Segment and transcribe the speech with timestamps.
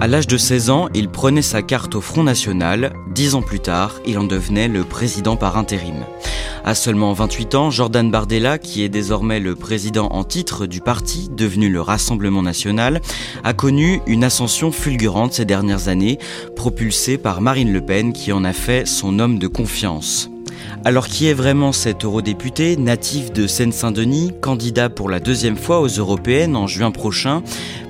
[0.00, 2.94] À l'âge de 16 ans, il prenait sa carte au Front National.
[3.14, 6.06] Dix ans plus tard, il en devenait le président par intérim.
[6.64, 11.28] À seulement 28 ans, Jordan Bardella, qui est désormais le président en titre du parti,
[11.30, 13.02] devenu le Rassemblement National,
[13.44, 16.18] a connu une ascension fulgurante ces dernières années,
[16.56, 20.30] propulsée par Marine Le Pen, qui en a fait son homme de confiance.
[20.84, 25.88] Alors qui est vraiment cet eurodéputé, natif de Seine-Saint-Denis, candidat pour la deuxième fois aux
[25.88, 27.42] européennes en juin prochain?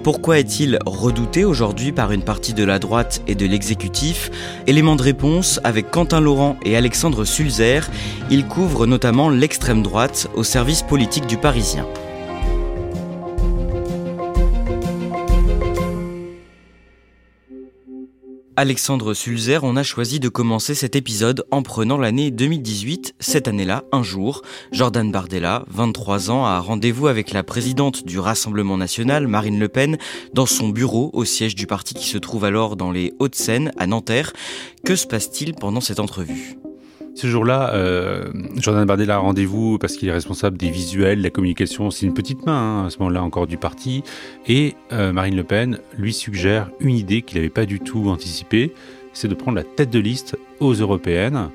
[0.03, 4.31] Pourquoi est-il redouté aujourd'hui par une partie de la droite et de l'exécutif?
[4.67, 7.89] Élément de réponse avec Quentin Laurent et Alexandre Sulzer.
[8.31, 11.87] Il couvre notamment l'extrême droite au service politique du Parisien.
[18.61, 23.15] Alexandre Sulzer, on a choisi de commencer cet épisode en prenant l'année 2018.
[23.19, 28.77] Cette année-là, un jour, Jordan Bardella, 23 ans, a rendez-vous avec la présidente du Rassemblement
[28.77, 29.97] national, Marine Le Pen,
[30.35, 33.87] dans son bureau au siège du parti qui se trouve alors dans les Hauts-de-Seine, à
[33.87, 34.35] Nanterre.
[34.85, 36.59] Que se passe-t-il pendant cette entrevue?
[37.15, 41.31] Ce jour-là, euh, Jordan Bardella a rendez-vous parce qu'il est responsable des visuels, de la
[41.31, 41.91] communication.
[41.91, 44.03] C'est une petite main, hein, à ce moment-là encore du parti.
[44.47, 48.73] Et euh, Marine Le Pen lui suggère une idée qu'il n'avait pas du tout anticipée,
[49.13, 51.51] c'est de prendre la tête de liste aux européennes.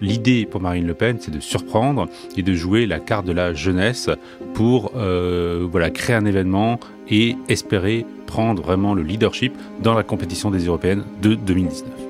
[0.00, 3.54] L'idée pour Marine Le Pen, c'est de surprendre et de jouer la carte de la
[3.54, 4.10] jeunesse
[4.54, 9.52] pour euh, créer un événement et espérer prendre vraiment le leadership
[9.82, 12.01] dans la compétition des européennes de 2019.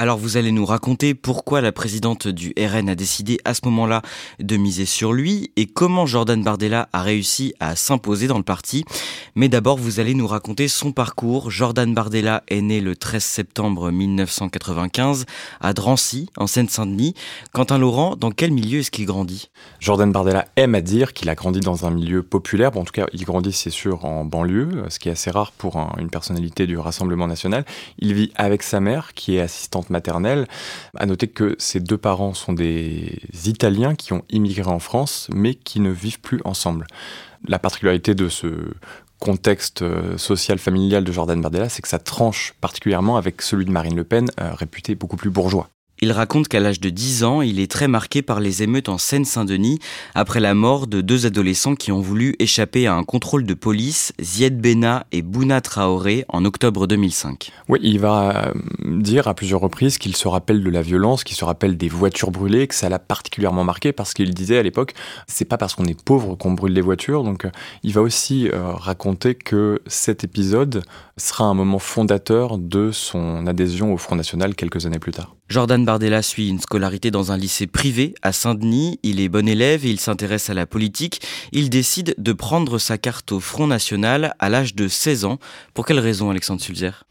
[0.00, 4.02] Alors vous allez nous raconter pourquoi la présidente du RN a décidé à ce moment-là
[4.38, 8.84] de miser sur lui et comment Jordan Bardella a réussi à s'imposer dans le parti.
[9.34, 11.50] Mais d'abord vous allez nous raconter son parcours.
[11.50, 15.26] Jordan Bardella est né le 13 septembre 1995
[15.60, 17.14] à Drancy, en Seine-Saint-Denis.
[17.52, 19.50] Quentin Laurent, dans quel milieu est-ce qu'il grandit?
[19.80, 22.70] Jordan Bardella aime à dire qu'il a grandi dans un milieu populaire.
[22.70, 25.50] Bon, en tout cas, il grandit c'est sûr en banlieue, ce qui est assez rare
[25.50, 27.64] pour une personnalité du Rassemblement national.
[27.98, 30.46] Il vit avec sa mère qui est assistante maternelle.
[30.96, 35.54] À noter que ses deux parents sont des Italiens qui ont immigré en France, mais
[35.54, 36.86] qui ne vivent plus ensemble.
[37.46, 38.72] La particularité de ce
[39.18, 43.70] contexte euh, social familial de Jordan Bardella, c'est que ça tranche particulièrement avec celui de
[43.70, 45.68] Marine Le Pen, euh, réputé beaucoup plus bourgeois.
[46.00, 48.98] Il raconte qu'à l'âge de 10 ans, il est très marqué par les émeutes en
[48.98, 49.80] Seine-Saint-Denis
[50.14, 54.12] après la mort de deux adolescents qui ont voulu échapper à un contrôle de police,
[54.20, 57.50] Zied Bena et Bouna Traoré, en octobre 2005.
[57.68, 58.52] Oui, il va euh,
[58.84, 62.30] dire à plusieurs reprises qu'il se rappelle de la violence, qu'il se rappelle des voitures
[62.30, 64.94] brûlées, que ça l'a particulièrement marqué parce qu'il disait à l'époque,
[65.26, 67.24] c'est pas parce qu'on est pauvre qu'on brûle les voitures.
[67.24, 67.50] Donc, euh,
[67.82, 70.84] il va aussi euh, raconter que cet épisode
[71.16, 75.34] sera un moment fondateur de son adhésion au Front National quelques années plus tard.
[75.48, 79.00] Jordan Bardella suit une scolarité dans un lycée privé à Saint-Denis.
[79.02, 81.22] Il est bon élève et il s'intéresse à la politique.
[81.50, 85.38] Il décide de prendre sa carte au Front National à l'âge de 16 ans.
[85.72, 87.04] Pour quelle raison, Alexandre Sulzer?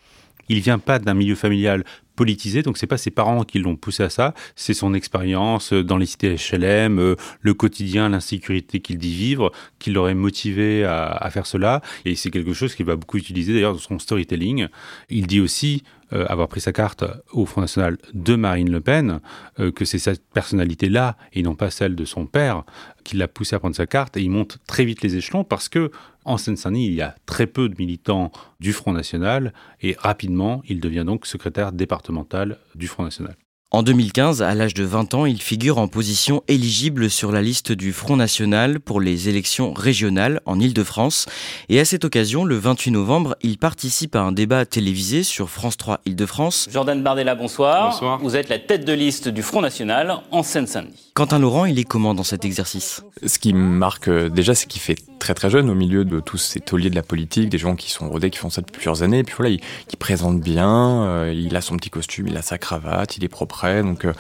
[0.47, 1.85] Il vient pas d'un milieu familial
[2.15, 5.97] politisé, donc c'est pas ses parents qui l'ont poussé à ça, c'est son expérience dans
[5.97, 11.29] les cités HLM, euh, le quotidien, l'insécurité qu'il dit vivre, qui l'aurait motivé à, à,
[11.29, 14.67] faire cela, et c'est quelque chose qu'il va beaucoup utiliser d'ailleurs dans son storytelling.
[15.09, 19.19] Il dit aussi euh, avoir pris sa carte au Front National de Marine Le Pen,
[19.59, 22.63] euh, que c'est cette personnalité-là, et non pas celle de son père,
[23.03, 25.69] qui l'a poussé à prendre sa carte, et il monte très vite les échelons parce
[25.69, 25.91] que
[26.25, 30.79] en Seine-Saint-Denis, il y a très peu de militants du Front National, et rapidement, il
[30.79, 33.35] devient donc secrétaire départemental du Front National.
[33.69, 37.73] En 2015, à l'âge de 20 ans, il figure en position éligible sur la liste
[37.73, 41.25] du Front National pour les élections régionales en Ile-de-France.
[41.67, 45.75] Et à cette occasion, le 28 novembre, il participe à un débat télévisé sur France
[45.75, 46.69] 3 Ile-de-France.
[46.71, 47.91] Jordan Bardella, bonsoir.
[47.91, 48.19] Bonsoir.
[48.19, 51.06] Vous êtes la tête de liste du Front National en Seine-Saint-Denis.
[51.17, 53.03] Quentin Laurent, il est comment dans cet exercice?
[53.25, 56.19] Ce qui me marque euh, déjà, c'est qu'il fait très très jeune au milieu de
[56.19, 58.73] tous ces tauliers de la politique, des gens qui sont rodés, qui font ça depuis
[58.73, 59.17] plusieurs années.
[59.17, 62.59] Et puis voilà, il, présente bien, euh, il a son petit costume, il a sa
[62.59, 64.13] cravate, il est propre donc euh,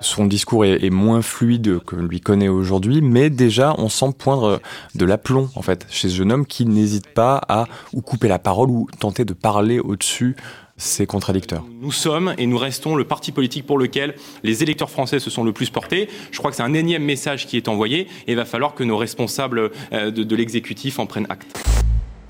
[0.00, 4.60] son discours est, moins fluide que lui connaît aujourd'hui, mais déjà on sent poindre
[4.96, 8.40] de l'aplomb en fait chez ce jeune homme qui n'hésite pas à ou couper la
[8.40, 10.34] parole ou tenter de parler au-dessus
[10.76, 11.64] ses contradicteurs.
[11.80, 15.44] Nous sommes et nous restons le parti politique pour lequel les électeurs français se sont
[15.44, 16.08] le plus portés.
[16.30, 18.84] Je crois que c'est un énième message qui est envoyé et il va falloir que
[18.84, 21.58] nos responsables euh, de l'exécutif en prennent acte.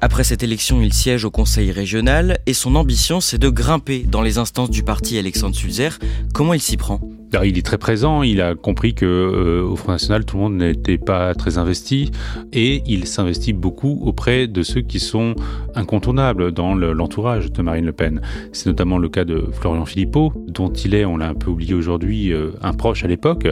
[0.01, 4.21] Après cette élection, il siège au conseil régional et son ambition, c'est de grimper dans
[4.21, 6.01] les instances du parti Alexandre Sulzer.
[6.35, 7.01] Comment il s'y prend?
[7.45, 10.57] Il est très présent, il a compris que euh, au Front National, tout le monde
[10.57, 12.11] n'était pas très investi
[12.53, 15.35] et il s'investit beaucoup auprès de ceux qui sont
[15.75, 18.21] incontournables dans l'entourage de Marine Le Pen.
[18.53, 21.73] C'est notamment le cas de Florian Philippot, dont il est, on l'a un peu oublié
[21.75, 23.49] aujourd'hui, euh, un proche à l'époque.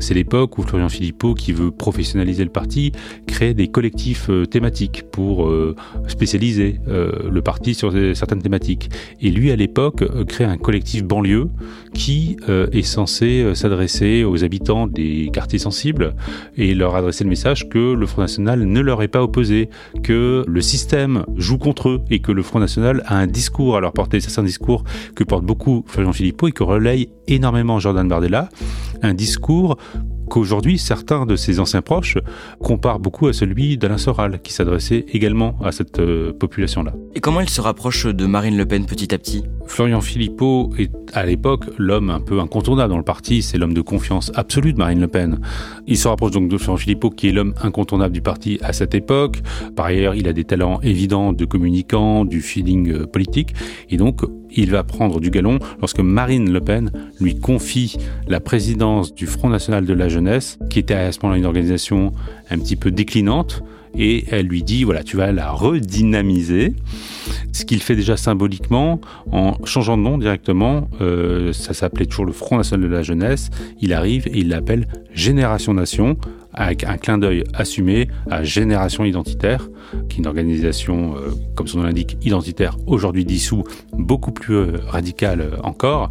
[0.00, 2.92] C'est l'époque où Florian Philippot, qui veut professionnaliser le parti,
[3.26, 5.50] crée des collectifs euh, thématiques pour
[6.08, 8.90] spécialiser le parti sur certaines thématiques.
[9.20, 11.48] Et lui, à l'époque, crée un collectif banlieue
[11.92, 16.14] qui est censé euh, s'adresser aux habitants des quartiers sensibles
[16.56, 19.68] et leur adresser le message que le Front National ne leur est pas opposé,
[20.02, 23.80] que le système joue contre eux et que le Front National a un discours à
[23.80, 24.20] leur porter.
[24.20, 24.84] C'est un discours
[25.14, 28.48] que porte beaucoup Florian Philippot et que relaye énormément Jordan Bardella,
[29.02, 29.76] un discours
[30.28, 32.18] qu'aujourd'hui certains de ses anciens proches
[32.62, 36.94] comparent beaucoup à celui d'Alain Soral, qui s'adressait également à cette euh, population-là.
[37.14, 39.44] Et comment il se rapproche de Marine Le Pen petit à petit?
[39.66, 43.80] Florian Philippot est à l'époque l'homme un peu incontournable dans le parti, c'est l'homme de
[43.80, 45.40] confiance absolue de Marine Le Pen.
[45.86, 48.94] Il se rapproche donc de Florian Philippot, qui est l'homme incontournable du parti à cette
[48.94, 49.40] époque.
[49.76, 53.54] Par ailleurs, il a des talents évidents de communicant, du feeling euh, politique,
[53.90, 54.22] et donc
[54.56, 56.90] il va prendre du galon lorsque Marine Le Pen
[57.20, 57.96] lui confie
[58.28, 62.12] la présidence du Front National de la Jeunesse, qui était à ce moment-là une organisation
[62.50, 63.62] un petit peu déclinante,
[63.96, 66.74] et elle lui dit voilà tu vas la redynamiser.
[67.52, 72.32] Ce qu'il fait déjà symboliquement en changeant de nom directement euh, ça s'appelait toujours le
[72.32, 73.50] Front National de la Jeunesse
[73.80, 76.16] il arrive et il l'appelle Génération Nation
[76.54, 79.68] avec un clin d'œil assumé à Génération Identitaire,
[80.08, 84.80] qui est une organisation, euh, comme son nom l'indique, identitaire, aujourd'hui dissous, beaucoup plus euh,
[84.86, 86.10] radicale encore,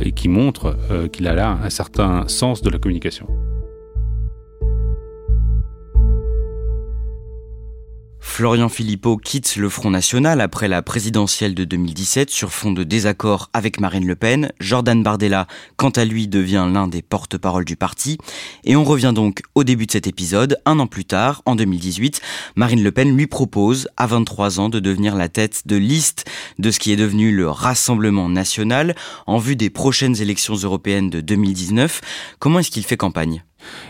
[0.00, 0.76] et qui montre
[1.12, 3.26] qu'il a là un certain sens de la communication.
[8.40, 13.50] Florian Philippot quitte le Front National après la présidentielle de 2017 sur fond de désaccord
[13.52, 14.50] avec Marine Le Pen.
[14.60, 15.46] Jordan Bardella,
[15.76, 18.16] quant à lui, devient l'un des porte-parole du parti.
[18.64, 20.56] Et on revient donc au début de cet épisode.
[20.64, 22.22] Un an plus tard, en 2018,
[22.56, 26.24] Marine Le Pen lui propose, à 23 ans, de devenir la tête de liste
[26.58, 28.94] de ce qui est devenu le Rassemblement national
[29.26, 32.00] en vue des prochaines élections européennes de 2019.
[32.38, 33.44] Comment est-ce qu'il fait campagne?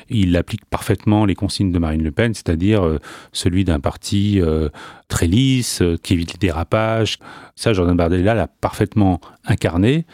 [0.08, 2.98] Il applique parfaitement les consignes de Marine Le Pen, c'est-à-dire euh,
[3.32, 4.68] celui d'un parti euh,
[5.08, 7.18] très lisse, euh, qui évite les dérapages.
[7.56, 10.04] Ça, Jordan Bardella l'a parfaitement incarné.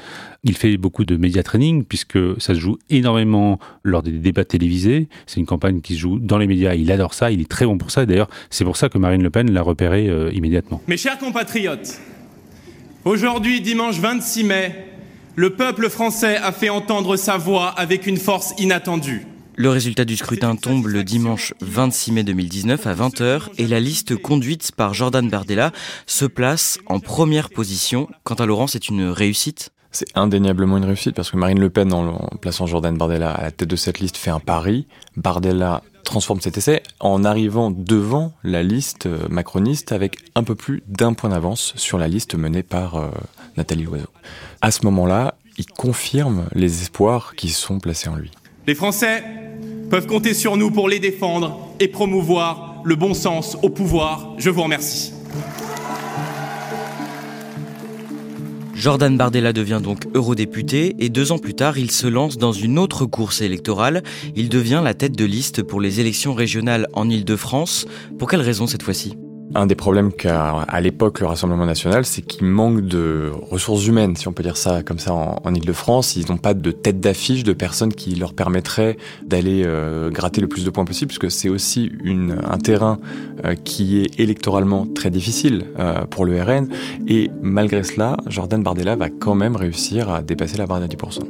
[0.44, 5.08] Il fait beaucoup de média training, puisque ça se joue énormément lors des débats télévisés.
[5.26, 6.75] C'est une campagne qui se joue dans les médias.
[6.75, 8.06] Il adore ça, il est très bon pour ça.
[8.06, 10.81] D'ailleurs, c'est pour ça que Marine Le Pen l'a repéré immédiatement.
[10.87, 11.99] Mes chers compatriotes,
[13.05, 14.86] aujourd'hui, dimanche 26 mai,
[15.36, 19.27] le peuple français a fait entendre sa voix avec une force inattendue.
[19.58, 24.15] Le résultat du scrutin tombe le dimanche 26 mai 2019 à 20h et la liste
[24.15, 25.72] conduite par Jordan Bardella
[26.05, 28.06] se place en première position.
[28.22, 29.70] Quant à Laurent, c'est une réussite?
[29.93, 33.51] C'est indéniablement une réussite parce que Marine Le Pen, en, plaçant Jordan Bardella à la
[33.51, 34.89] tête de cette liste, fait un pari.
[35.17, 41.15] Bardella transforme cet essai en arrivant devant la liste macroniste avec un peu plus d'un
[41.15, 43.08] point d'avance sur la liste menée par euh,
[43.56, 44.10] Nathalie Loiseau.
[44.60, 48.31] À ce moment-là, il confirme les espoirs qui sont placés en lui.
[48.67, 49.45] Les Français
[49.90, 54.34] peuvent compter sur nous pour les défendre et promouvoir le bon sens au pouvoir.
[54.38, 55.12] Je vous remercie.
[58.74, 62.78] Jordan Bardella devient donc eurodéputé et deux ans plus tard, il se lance dans une
[62.78, 64.02] autre course électorale.
[64.36, 67.86] Il devient la tête de liste pour les élections régionales en Ile-de-France.
[68.19, 69.16] Pour quelle raison cette fois-ci?
[69.56, 74.15] Un des problèmes qu'a à l'époque le Rassemblement national, c'est qu'il manque de ressources humaines,
[74.15, 76.15] si on peut dire ça comme ça en, en Ile-de-France.
[76.15, 80.46] Ils n'ont pas de tête d'affiche de personnes qui leur permettraient d'aller euh, gratter le
[80.46, 82.98] plus de points possible, puisque c'est aussi une, un terrain
[83.46, 86.69] euh, qui est électoralement très difficile euh, pour le RN.
[87.08, 91.20] Et malgré cela, Jordan Bardella va quand même réussir à dépasser la barre des 10%.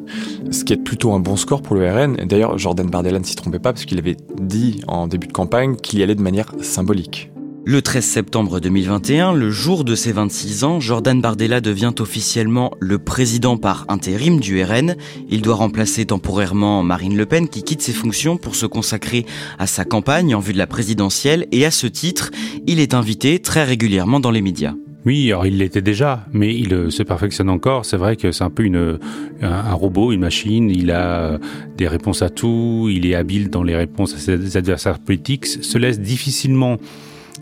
[0.51, 2.17] Ce qui est plutôt un bon score pour le RN.
[2.25, 5.77] D'ailleurs, Jordan Bardella ne s'y trompait pas, parce qu'il avait dit en début de campagne
[5.77, 7.31] qu'il y allait de manière symbolique.
[7.69, 13.01] Le 13 septembre 2021, le jour de ses 26 ans, Jordan Bardella devient officiellement le
[13.01, 14.95] président par intérim du RN.
[15.31, 19.27] Il doit remplacer temporairement Marine Le Pen qui quitte ses fonctions pour se consacrer
[19.59, 22.31] à sa campagne en vue de la présidentielle et à ce titre,
[22.69, 24.75] il est invité très régulièrement dans les médias.
[25.05, 27.85] Oui, alors il l'était déjà, mais il euh, se perfectionne encore.
[27.85, 29.01] C'est vrai que c'est un peu une,
[29.43, 30.71] un, robot, une machine.
[30.71, 31.39] Il a euh,
[31.77, 32.89] des réponses à tout.
[32.93, 35.47] Il est habile dans les réponses à ses adversaires politiques.
[35.47, 36.79] Se laisse difficilement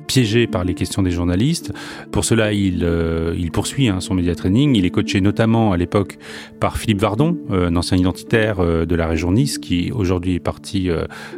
[0.07, 1.73] piégé par les questions des journalistes.
[2.11, 4.77] Pour cela, il, euh, il poursuit hein, son média training.
[4.77, 6.19] Il est coaché notamment à l'époque
[6.61, 10.41] par Philippe Vardon, euh, un ancien identitaire euh, de la région Nice, qui aujourd'hui est
[10.41, 10.89] parti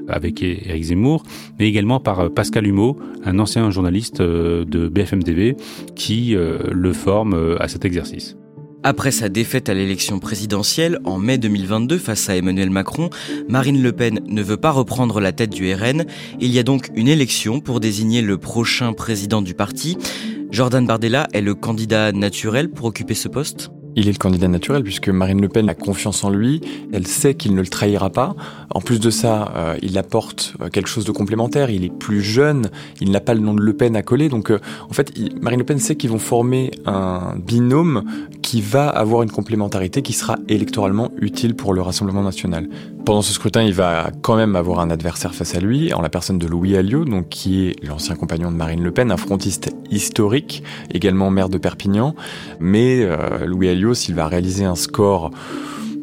[0.09, 1.23] avec Éric Zemmour,
[1.59, 5.57] mais également par Pascal Humeau, un ancien journaliste de BFM TV,
[5.95, 8.37] qui le forme à cet exercice.
[8.89, 13.11] Après sa défaite à l'élection présidentielle en mai 2022 face à Emmanuel Macron,
[13.49, 16.05] Marine Le Pen ne veut pas reprendre la tête du RN.
[16.39, 19.99] Il y a donc une élection pour désigner le prochain président du parti.
[20.53, 24.83] Jordan Bardella est le candidat naturel pour occuper ce poste il est le candidat naturel
[24.83, 26.61] puisque Marine Le Pen a confiance en lui,
[26.93, 28.37] elle sait qu'il ne le trahira pas.
[28.71, 32.21] En plus de ça, euh, il apporte euh, quelque chose de complémentaire, il est plus
[32.21, 34.61] jeune, il n'a pas le nom de Le Pen à coller, donc euh,
[34.91, 38.05] en fait Marine Le Pen sait qu'ils vont former un binôme
[38.43, 42.69] qui va avoir une complémentarité qui sera électoralement utile pour le Rassemblement national.
[43.07, 46.11] Pendant ce scrutin, il va quand même avoir un adversaire face à lui, en la
[46.11, 49.75] personne de Louis Alliot, donc qui est l'ancien compagnon de Marine Le Pen, un frontiste
[49.91, 50.63] historique,
[50.93, 52.15] également maire de Perpignan,
[52.61, 53.09] mais
[53.47, 55.31] Louis Alliot s'il va réaliser un score,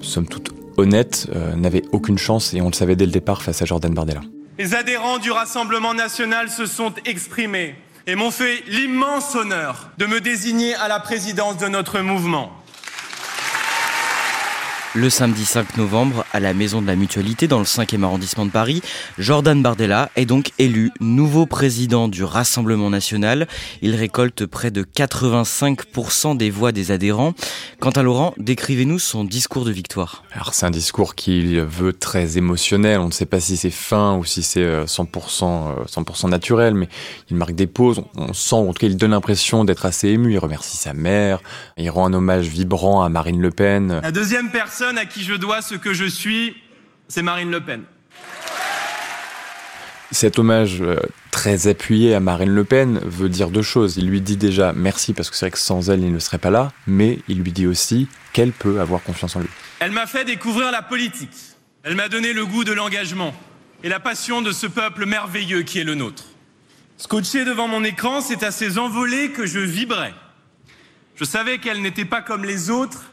[0.01, 3.61] somme toute honnête, euh, n'avait aucune chance et on le savait dès le départ face
[3.61, 4.21] à Jordan Bardella.
[4.57, 7.75] Les adhérents du Rassemblement national se sont exprimés
[8.05, 12.51] et m'ont fait l'immense honneur de me désigner à la présidence de notre mouvement.
[14.95, 18.51] Le samedi 5 novembre, à la Maison de la Mutualité dans le 5e arrondissement de
[18.51, 18.83] Paris,
[19.17, 23.47] Jordan Bardella est donc élu nouveau président du Rassemblement national.
[23.81, 27.33] Il récolte près de 85% des voix des adhérents.
[27.79, 30.23] Quant à Laurent, décrivez-nous son discours de victoire.
[30.31, 32.99] Alors c'est un discours qu'il veut très émotionnel.
[32.99, 36.75] On ne sait pas si c'est fin ou si c'est 100%, euh, 100% euh, naturel,
[36.75, 36.87] mais
[37.31, 38.03] il marque des pauses.
[38.15, 40.33] On sent, en tout cas, il donne l'impression d'être assez ému.
[40.33, 41.41] Il remercie sa mère.
[41.77, 43.99] Il rend un hommage vibrant à Marine Le Pen.
[44.03, 46.55] La deuxième personne à qui je dois ce que je suis,
[47.07, 47.83] c'est Marine Le Pen.
[50.11, 50.97] Cet hommage euh,
[51.31, 53.97] très appuyé à Marine Le Pen veut dire deux choses.
[53.97, 56.37] Il lui dit déjà merci parce que c'est vrai que sans elle, il ne serait
[56.37, 59.49] pas là, mais il lui dit aussi qu'elle peut avoir confiance en lui.
[59.79, 61.33] Elle m'a fait découvrir la politique.
[61.83, 63.33] Elle m'a donné le goût de l'engagement
[63.83, 66.25] et la passion de ce peuple merveilleux qui est le nôtre.
[66.97, 70.13] Scotché devant mon écran, c'est à ces envolées que je vibrais.
[71.15, 73.12] Je savais qu'elle n'était pas comme les autres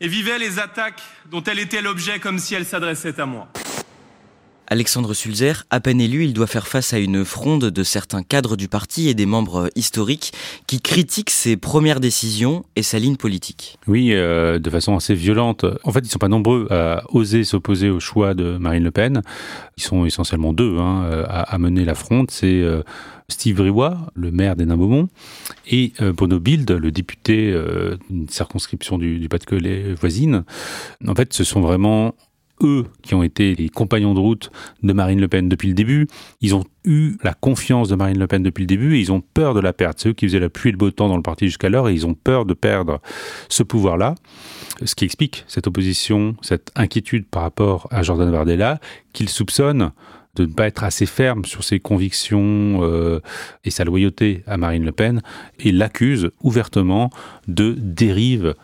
[0.00, 3.48] et vivait les attaques dont elle était l'objet comme si elle s'adressait à moi.
[4.70, 8.54] Alexandre Sulzer, à peine élu, il doit faire face à une fronde de certains cadres
[8.54, 10.32] du parti et des membres historiques
[10.66, 13.78] qui critiquent ses premières décisions et sa ligne politique.
[13.86, 15.64] Oui, euh, de façon assez violente.
[15.84, 18.90] En fait, ils ne sont pas nombreux à oser s'opposer au choix de Marine Le
[18.90, 19.22] Pen.
[19.78, 22.30] Ils sont essentiellement deux hein, à, mener la fronde.
[22.30, 22.82] C'est euh,
[23.30, 25.08] Steve Briouat, le maire des Beaumont,
[25.66, 27.54] et euh, Bruno Bild, le député
[28.10, 30.44] d'une circonscription du, du Pas-de-Calais voisine.
[31.06, 32.14] En fait, ce sont vraiment
[32.62, 34.50] eux qui ont été les compagnons de route
[34.82, 36.06] de Marine Le Pen depuis le début.
[36.40, 39.20] Ils ont eu la confiance de Marine Le Pen depuis le début et ils ont
[39.20, 39.96] peur de la perdre.
[39.98, 41.94] C'est eux qui faisaient la pluie et le beau temps dans le parti jusqu'alors et
[41.94, 43.00] ils ont peur de perdre
[43.48, 44.14] ce pouvoir-là.
[44.84, 48.80] Ce qui explique cette opposition, cette inquiétude par rapport à Jordan Bardella,
[49.12, 49.92] qu'ils soupçonnent
[50.36, 53.20] de ne pas être assez ferme sur ses convictions euh,
[53.64, 55.20] et sa loyauté à Marine Le Pen
[55.58, 57.10] et l'accusent ouvertement
[57.48, 58.54] de dérive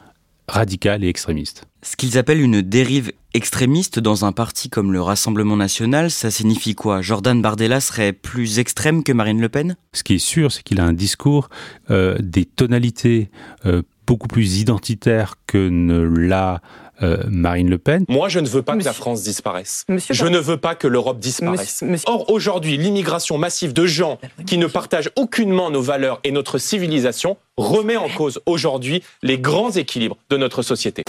[0.48, 1.66] radicale et extrémiste.
[1.82, 6.74] Ce qu'ils appellent une dérive extrémiste dans un parti comme le Rassemblement national, ça signifie
[6.74, 7.02] quoi?
[7.02, 9.76] Jordan Bardella serait plus extrême que Marine Le Pen?
[9.92, 11.50] Ce qui est sûr, c'est qu'il a un discours,
[11.90, 13.30] euh, des tonalités
[13.66, 16.62] euh, beaucoup plus identitaires que ne l'a
[17.02, 18.04] euh, Marine Le Pen.
[18.08, 19.84] Moi, je ne veux pas que la France disparaisse.
[19.88, 21.82] je ne veux pas que l'Europe disparaisse.
[22.06, 27.36] Or, aujourd'hui, l'immigration massive de gens qui ne partagent aucunement nos valeurs et notre civilisation
[27.56, 31.02] remet en cause aujourd'hui les grands équilibres de notre société.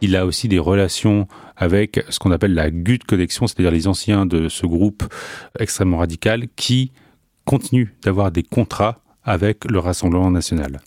[0.00, 1.26] Il a aussi des relations
[1.56, 5.04] avec ce qu'on appelle la GUT Connexion, c'est-à-dire les anciens de ce groupe
[5.58, 6.92] extrêmement radical qui
[7.44, 10.80] continuent d'avoir des contrats avec le Rassemblement national.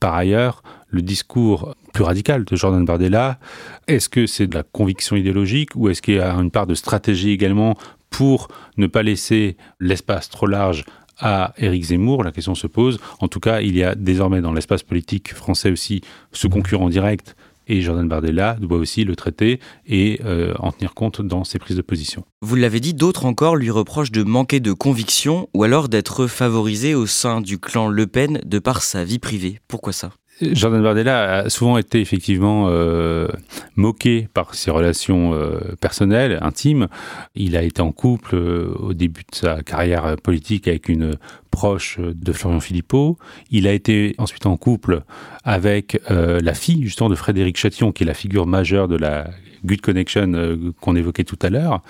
[0.00, 3.38] Par ailleurs, le discours plus radical de Jordan Bardella,
[3.86, 6.74] est-ce que c'est de la conviction idéologique ou est-ce qu'il y a une part de
[6.74, 7.76] stratégie également
[8.10, 10.84] pour ne pas laisser l'espace trop large
[11.20, 12.98] à Éric Zemmour, la question se pose.
[13.20, 16.00] En tout cas, il y a désormais dans l'espace politique français aussi
[16.32, 17.36] ce concurrent direct
[17.70, 21.76] et Jordan Bardella doit aussi le traiter et euh, en tenir compte dans ses prises
[21.76, 22.24] de position.
[22.42, 26.94] Vous l'avez dit, d'autres encore lui reprochent de manquer de conviction ou alors d'être favorisé
[26.94, 29.60] au sein du clan Le Pen de par sa vie privée.
[29.68, 30.10] Pourquoi ça?
[30.42, 33.28] Jordan Bardella a souvent été effectivement euh,
[33.76, 36.88] moqué par ses relations euh, personnelles, intimes.
[37.34, 41.16] Il a été en couple euh, au début de sa carrière politique avec une
[41.50, 43.18] proche de Florian Philippot.
[43.50, 45.02] Il a été ensuite en couple
[45.44, 49.30] avec la fille justement de Frédéric Chatillon, qui est la figure majeure de la
[49.64, 51.82] Good Connection euh, qu'on évoquait tout à l'heure,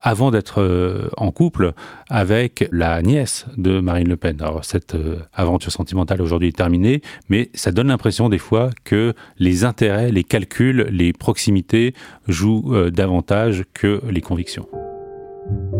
[0.00, 1.72] avant d'être euh, en couple
[2.08, 4.40] avec la nièce de Marine Le Pen.
[4.40, 9.14] Alors cette euh, aventure sentimentale aujourd'hui est terminée, mais ça donne l'impression des fois que
[9.38, 11.94] les intérêts, les calculs, les proximités
[12.28, 14.66] jouent davantage que les convictions.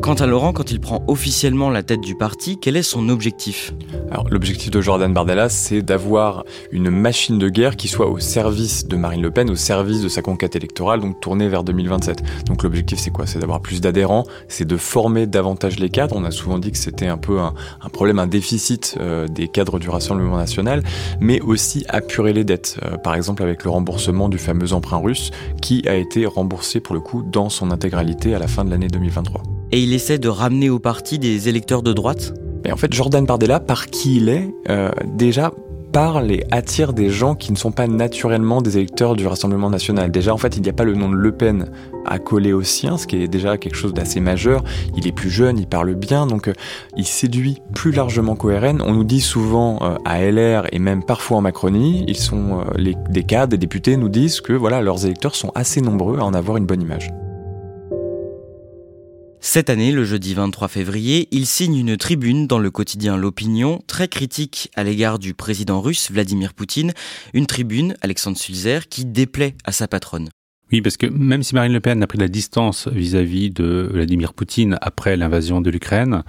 [0.04, 3.72] Quant à Laurent, quand il prend officiellement la tête du parti, quel est son objectif?
[4.30, 8.96] L'objectif de Jordan Bardella, c'est d'avoir une machine de guerre qui soit au service de
[8.96, 12.22] Marine Le Pen, au service de sa conquête électorale, donc tournée vers 2027.
[12.44, 13.26] Donc l'objectif c'est quoi?
[13.26, 16.16] C'est d'avoir plus d'adhérents, c'est de former davantage les cadres.
[16.18, 17.54] On a souvent dit que c'était un peu un,
[17.90, 20.82] problème, un déficit euh, des cadres du Rassemblement national,
[21.20, 22.78] mais aussi apurer les dettes.
[22.84, 25.30] Euh, par exemple avec le remboursement du fameux emprunt russe
[25.62, 28.88] qui a été remboursé pour le coup dans son intégralité à la fin de l'année
[28.88, 32.34] 2023 et il essaie de ramener au parti des électeurs de droite?
[32.64, 35.52] Et En fait, Jordan Bardella, par qui il est, euh, déjà
[35.92, 40.10] parle et attire des gens qui ne sont pas naturellement des électeurs du Rassemblement national.
[40.10, 41.70] Déjà, en fait, il n'y a pas le nom de Le Pen
[42.04, 44.64] à coller au sien, ce qui est déjà quelque chose d'assez majeur.
[44.96, 46.52] Il est plus jeune, il parle bien, donc euh,
[46.96, 48.82] il séduit plus largement qu'ORN.
[48.82, 52.96] On nous dit souvent euh, à LR et même parfois en Macronie, ils sont les,
[53.10, 56.34] des cadres, des députés nous disent que voilà, leurs électeurs sont assez nombreux à en
[56.34, 57.10] avoir une bonne image.
[59.46, 64.08] Cette année, le jeudi 23 février, il signe une tribune dans le quotidien L'Opinion, très
[64.08, 66.94] critique à l'égard du président russe Vladimir Poutine,
[67.34, 70.30] une tribune, Alexandre Sulzer, qui déplaît à sa patronne.
[70.72, 74.32] Oui, parce que même si Marine Le Pen a pris la distance vis-à-vis de Vladimir
[74.32, 76.24] Poutine après l'invasion de l'Ukraine,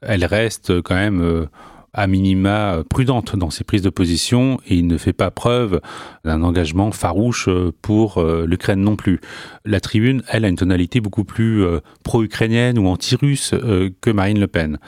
[0.00, 1.46] elle reste quand même euh,
[1.92, 5.80] à minima prudente dans ses prises de position et il ne fait pas preuve
[6.24, 7.48] d'un engagement farouche
[7.82, 9.20] pour euh, l'Ukraine non plus.
[9.64, 14.40] La tribune, elle, a une tonalité beaucoup plus euh, pro-ukrainienne ou anti-russe euh, que Marine
[14.40, 14.78] Le Pen.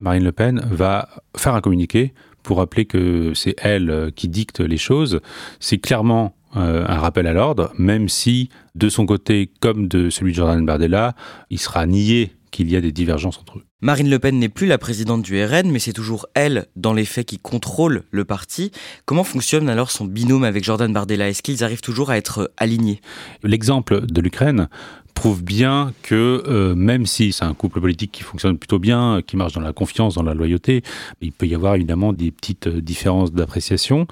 [0.00, 4.76] Marine Le Pen va faire un communiqué pour rappeler que c'est elle qui dicte les
[4.76, 5.20] choses.
[5.58, 10.36] C'est clairement un rappel à l'ordre, même si de son côté, comme de celui de
[10.36, 11.14] Jordan Bardella,
[11.50, 13.64] il sera nié qu'il y a des divergences entre eux.
[13.82, 17.04] Marine Le Pen n'est plus la présidente du RN, mais c'est toujours elle, dans les
[17.04, 18.70] faits, qui contrôle le parti.
[19.04, 21.28] Comment fonctionne alors son binôme avec Jordan Bardella?
[21.28, 23.02] Est-ce qu'ils arrivent toujours à être alignés?
[23.42, 24.70] L'exemple de l'Ukraine
[25.16, 29.36] prouve bien que euh, même si c'est un couple politique qui fonctionne plutôt bien, qui
[29.36, 30.82] marche dans la confiance, dans la loyauté,
[31.22, 34.06] il peut y avoir évidemment des petites euh, différences d'appréciation.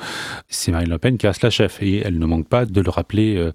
[0.48, 2.90] C'est Marine Le Pen qui reste la chef et elle ne manque pas de le
[2.90, 3.52] rappeler euh,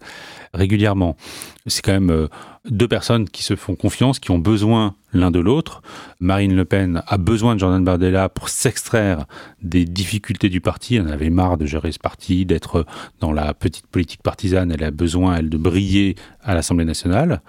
[0.54, 1.18] régulièrement.
[1.66, 2.28] C'est quand même
[2.70, 5.82] deux personnes qui se font confiance, qui ont besoin l'un de l'autre.
[6.20, 9.26] Marine Le Pen a besoin de Jordan Bardella pour s'extraire
[9.62, 10.96] des difficultés du parti.
[10.96, 12.86] Elle en avait marre de gérer ce parti, d'être
[13.20, 14.72] dans la petite politique partisane.
[14.72, 17.42] Elle a besoin, elle, de briller à l'Assemblée nationale.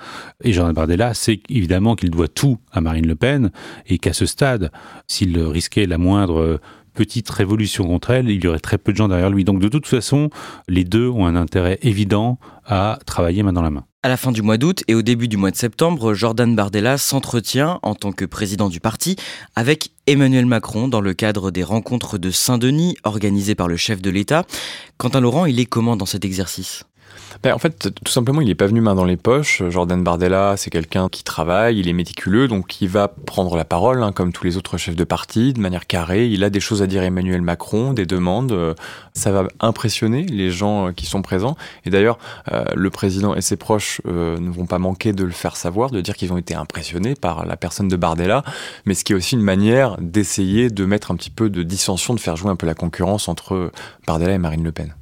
[0.42, 3.51] Et Jordan Bardella sait évidemment qu'il doit tout à Marine Le Pen
[3.87, 4.70] et qu'à ce stade,
[5.07, 6.61] s'il risquait la moindre
[6.94, 9.44] petite révolution contre elle, il y aurait très peu de gens derrière lui.
[9.44, 10.31] Donc de toute façon,
[10.68, 13.85] les deux ont un intérêt évident à travailler main dans la main.
[14.03, 16.97] À la fin du mois d'août et au début du mois de septembre, Jordan Bardella
[16.97, 19.17] s'entretient en tant que président du parti
[19.57, 24.09] avec Emmanuel Macron dans le cadre des rencontres de Saint-Denis organisées par le chef de
[24.09, 24.47] l'État.
[24.97, 26.85] Quentin Laurent, il est comment dans cet exercice?
[27.43, 29.62] Ben, en fait, tout simplement, il n'est pas venu main dans les poches.
[29.69, 34.03] Jordan Bardella, c'est quelqu'un qui travaille, il est méticuleux, donc il va prendre la parole,
[34.03, 36.27] hein, comme tous les autres chefs de parti, de manière carrée.
[36.29, 38.53] Il a des choses à dire à Emmanuel Macron, des demandes.
[38.53, 38.75] Euh,
[39.14, 41.57] ça va impressionner les gens euh, qui sont présents.
[41.85, 42.19] Et d'ailleurs,
[42.53, 46.01] euh, le président et ses proches ne vont pas manquer de le faire savoir, de
[46.01, 48.45] dire qu'ils ont été impressionnés par la personne de Bardella,
[48.85, 52.14] mais ce qui est aussi une manière d'essayer de mettre un petit peu de dissension,
[52.14, 53.71] de faire jouer un peu la concurrence entre
[54.07, 54.95] Bardella et Marine Le Pen.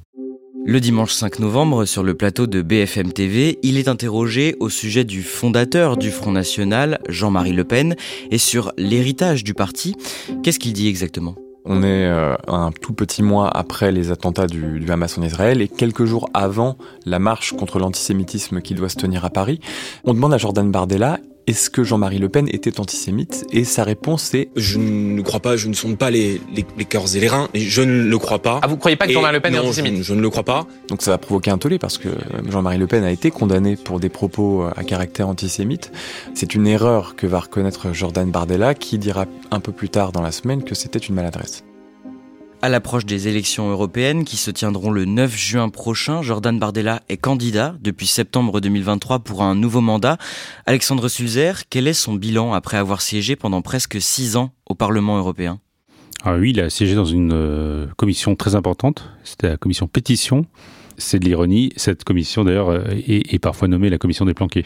[0.71, 5.03] Le dimanche 5 novembre, sur le plateau de BFM TV, il est interrogé au sujet
[5.03, 7.95] du fondateur du Front National, Jean-Marie Le Pen,
[8.29, 9.95] et sur l'héritage du parti.
[10.43, 11.33] Qu'est-ce qu'il dit exactement?
[11.65, 15.63] On est euh, un tout petit mois après les attentats du, du, Hamas en Israël
[15.63, 19.59] et quelques jours avant la marche contre l'antisémitisme qui doit se tenir à Paris.
[20.03, 21.17] On demande à Jordan Bardella
[21.49, 25.57] est-ce que Jean-Marie Le Pen était antisémite Et sa réponse est Je ne crois pas,
[25.57, 28.39] je ne sonde pas les, les, cœurs et les reins, et je ne le crois
[28.39, 28.59] pas.
[28.61, 30.43] Ah, vous croyez pas que Jean-Marie Le Pen est antisémite je, je, ne le crois
[30.43, 30.67] pas.
[30.89, 32.09] Donc ça va provoquer un tollé parce que
[32.47, 35.91] Jean-Marie Le Pen a été condamné pour des propos à caractère antisémite.
[36.35, 40.21] C'est une erreur que va reconnaître Jordan Bardella qui dira un peu plus tard dans
[40.21, 41.63] la semaine que c'était une maladresse.
[42.61, 47.15] À l'approche des élections européennes qui se tiendront le 9 juin prochain, Jordan Bardella est
[47.15, 50.17] candidat depuis septembre 2023 pour un nouveau mandat.
[50.65, 55.17] Alexandre Sulzer, quel est son bilan après avoir siégé pendant presque six ans au Parlement
[55.17, 55.61] européen?
[56.25, 60.45] Ah oui, il a siégé dans une euh, commission très importante, c'était la commission pétition.
[60.97, 64.65] C'est de l'ironie, cette commission d'ailleurs euh, est, parfois nommée la commission des planqués.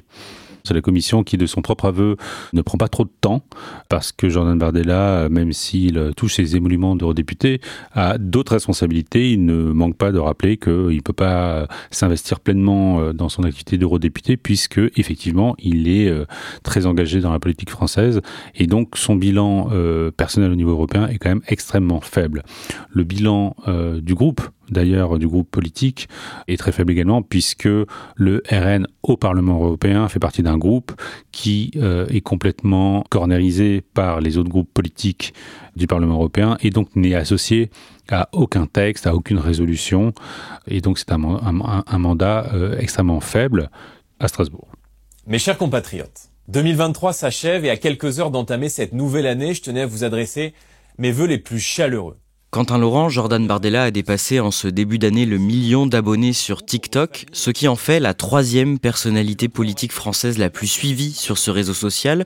[0.66, 2.16] C'est la commission qui, de son propre aveu,
[2.54, 3.44] ne prend pas trop de temps
[3.90, 7.60] parce que Jordan Bardella, même s'il touche ses émoluments d'eurodéputé,
[7.92, 9.32] a d'autres responsabilités.
[9.32, 13.44] Il ne manque pas de rappeler qu'il ne peut pas s'investir pleinement euh, dans son
[13.44, 16.26] activité d'eurodéputé puisque, effectivement, il est euh,
[16.64, 18.22] très engagé dans la politique française
[18.56, 22.44] et donc son bilan euh, personnel au niveau européen est quand même extrêmement faible.
[22.90, 23.56] Le bilan
[24.02, 26.08] du groupe d'ailleurs du groupe politique
[26.48, 27.68] est très faible également puisque
[28.16, 30.94] le RN au Parlement européen fait partie d'un groupe
[31.32, 35.34] qui euh, est complètement cornérisé par les autres groupes politiques
[35.76, 37.70] du Parlement européen et donc n'est associé
[38.10, 40.14] à aucun texte, à aucune résolution
[40.68, 43.70] et donc c'est un, mandat euh, extrêmement faible
[44.20, 44.68] à Strasbourg.
[45.28, 49.82] Mes chers compatriotes, 2023 s'achève et à quelques heures d'entamer cette nouvelle année, je tenais
[49.82, 50.54] à vous adresser
[50.98, 52.18] mes vœux les plus chaleureux.
[52.54, 57.26] Quentin Laurent, Jordan Bardella a dépassé en ce début d'année le million d'abonnés sur TikTok,
[57.32, 61.74] ce qui en fait la troisième personnalité politique française la plus suivie sur ce réseau
[61.74, 62.26] social.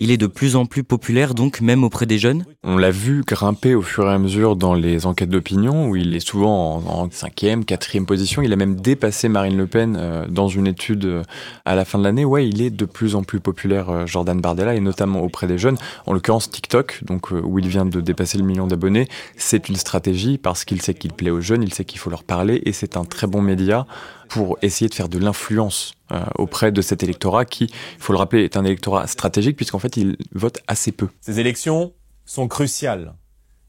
[0.00, 2.46] Il est de plus en plus populaire donc même auprès des jeunes.
[2.64, 6.16] On l'a vu grimper au fur et à mesure dans les enquêtes d'opinion où il
[6.16, 8.40] est souvent en, cinquième, quatrième position.
[8.40, 11.22] Il a même dépassé Marine Le Pen euh, dans une étude euh,
[11.66, 12.24] à la fin de l'année.
[12.24, 15.58] Ouais, il est de plus en plus populaire, euh, Jordan Bardella, et notamment auprès des
[15.58, 15.76] jeunes.
[16.06, 20.38] En l'occurrence TikTok, donc où il vient de dépasser le million d'abonnés, c'est une stratégie
[20.38, 22.96] parce qu'il sait qu'il plaît aux jeunes, il sait qu'il faut leur parler et c'est
[22.96, 23.86] un très bon média
[24.28, 28.18] pour essayer de faire de l'influence euh, auprès de cet électorat qui, il faut le
[28.18, 31.08] rappeler, est un électorat stratégique puisqu'en fait il vote assez peu.
[31.20, 31.92] Ces élections
[32.24, 33.14] sont cruciales.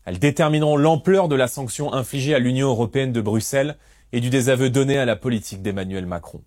[0.05, 3.77] Elles détermineront l'ampleur de la sanction infligée à l'Union européenne de Bruxelles
[4.13, 6.41] et du désaveu donné à la politique d'Emmanuel Macron.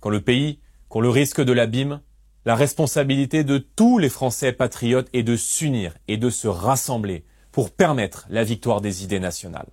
[0.00, 2.00] Quand le pays court le risque de l'abîme,
[2.44, 7.70] la responsabilité de tous les Français patriotes est de s'unir et de se rassembler pour
[7.70, 9.68] permettre la victoire des idées nationales.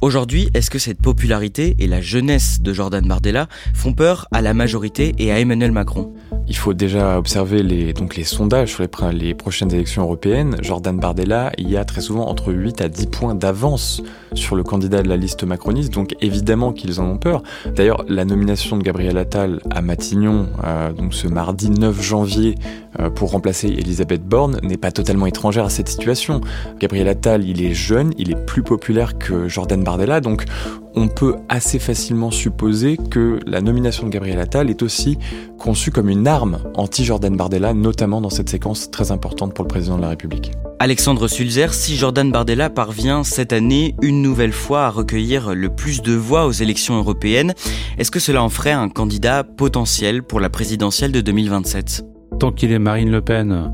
[0.00, 4.54] Aujourd'hui, est-ce que cette popularité et la jeunesse de Jordan Bardella font peur à la
[4.54, 6.14] majorité et à Emmanuel Macron?
[6.50, 8.82] Il faut déjà observer les, sondages sur
[9.12, 10.56] les, prochaines élections européennes.
[10.60, 14.02] Jordan Bardella, y a très souvent entre 8 à 10 points d'avance
[14.34, 17.44] sur le candidat de la liste macroniste, donc évidemment qu'ils en ont peur.
[17.76, 22.56] D'ailleurs, la nomination de Gabriel Attal à Matignon, euh, ce mardi 9 janvier,
[22.98, 26.40] euh, pour remplacer Elisabeth Borne, n'est pas totalement étrangère à cette situation.
[26.80, 30.46] Gabriel Attal, il est jeune, il est plus populaire que Jordan Bardella, donc
[30.94, 35.18] on peut assez facilement supposer que la nomination de Gabriel Attal est aussi
[35.58, 39.96] conçue comme une arme anti-Jordan Bardella, notamment dans cette séquence très importante pour le président
[39.96, 40.52] de la République.
[40.78, 46.02] Alexandre Sulzer, si Jordan Bardella parvient cette année une nouvelle fois à recueillir le plus
[46.02, 47.54] de voix aux élections européennes,
[47.98, 52.04] est-ce que cela en ferait un candidat potentiel pour la présidentielle de 2027
[52.40, 53.70] Tant qu'il est Marine Le Pen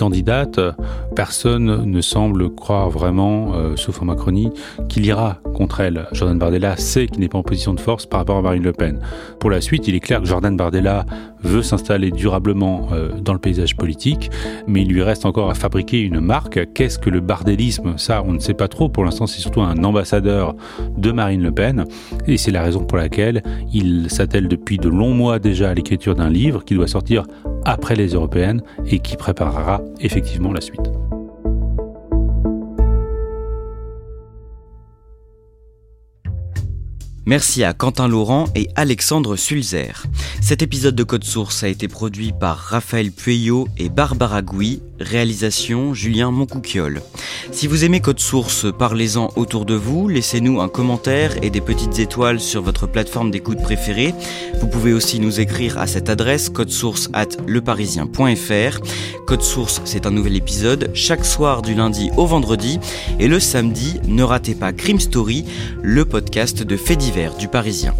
[0.00, 0.60] candidate,
[1.14, 4.50] personne ne semble croire vraiment, euh, sauf en Macronie,
[4.88, 6.06] qu'il ira contre elle.
[6.12, 8.72] Jordan Bardella sait qu'il n'est pas en position de force par rapport à Marine Le
[8.72, 8.98] Pen.
[9.40, 11.04] Pour la suite, il est clair que Jordan Bardella
[11.42, 14.30] veut s'installer durablement euh, dans le paysage politique,
[14.66, 16.72] mais il lui reste encore à fabriquer une marque.
[16.72, 18.88] Qu'est-ce que le bardélisme Ça, on ne sait pas trop.
[18.88, 20.54] Pour l'instant, c'est surtout un ambassadeur
[20.96, 21.84] de Marine Le Pen,
[22.26, 26.14] et c'est la raison pour laquelle il s'attelle depuis de longs mois déjà à l'écriture
[26.14, 27.24] d'un livre qui doit sortir
[27.64, 30.90] après les européennes et qui préparera effectivement la suite.
[37.30, 40.02] Merci à Quentin Laurent et Alexandre Sulzer.
[40.40, 45.94] Cet épisode de Code Source a été produit par Raphaël Pueyo et Barbara Gouy, réalisation
[45.94, 47.02] Julien Moncouquiole.
[47.52, 52.00] Si vous aimez Code Source, parlez-en autour de vous, laissez-nous un commentaire et des petites
[52.00, 54.12] étoiles sur votre plateforme d'écoute préférée.
[54.60, 58.80] Vous pouvez aussi nous écrire à cette adresse codesource at leparisien.fr.
[59.28, 62.80] Code Source, c'est un nouvel épisode chaque soir du lundi au vendredi
[63.20, 65.44] et le samedi, ne ratez pas Crime Story,
[65.80, 67.92] le podcast de faits divers du Parisien.